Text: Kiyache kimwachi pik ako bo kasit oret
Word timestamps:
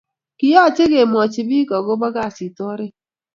Kiyache 0.37 0.83
kimwachi 0.91 1.41
pik 1.49 1.69
ako 1.77 1.91
bo 1.99 2.07
kasit 2.15 2.57
oret 2.69 2.93